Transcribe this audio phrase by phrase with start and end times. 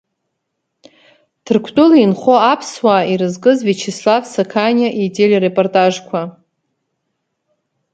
[1.43, 6.21] Ҭырқәтәыла инхо аԥсуаа ирызкыз Виачеслав Сақаниа ителерепортажқәа…